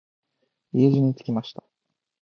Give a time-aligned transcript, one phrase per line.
[0.73, 1.61] 家路につきました。